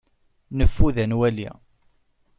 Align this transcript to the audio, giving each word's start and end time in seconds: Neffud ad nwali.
Neffud 0.57 0.95
ad 1.03 1.07
nwali. 1.11 1.49